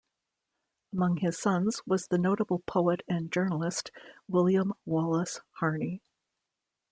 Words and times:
Among 0.93 1.17
his 1.17 1.37
sons 1.37 1.83
was 1.85 2.07
the 2.07 2.17
notable 2.17 2.63
poet 2.65 3.03
and 3.07 3.31
journalist 3.31 3.91
William 4.27 4.73
Wallace 4.83 5.41
Harney. 5.59 6.01